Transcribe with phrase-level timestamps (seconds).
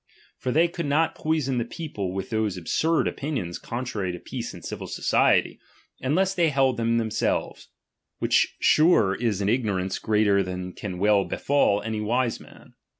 [0.39, 4.23] For they could not poison the ^H people with those absurd opinions contrary t"' ^H
[4.25, 5.59] peace and civil society,
[5.99, 7.67] unless they held theiJ* ^H themselves;
[8.17, 12.73] which sure is an ignorance greate*^ ^H than can well befall any wise man.